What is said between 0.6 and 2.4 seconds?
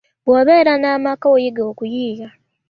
n'amaka oyiga okuyiiya.